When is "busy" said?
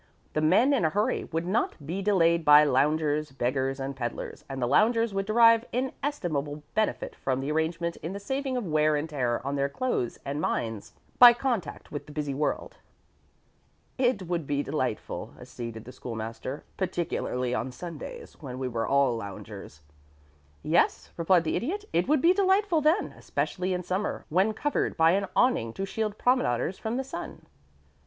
12.11-12.33